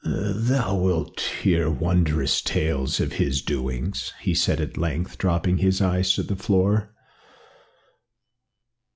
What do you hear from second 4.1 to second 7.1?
he said at length, dropping his eyes to the floor.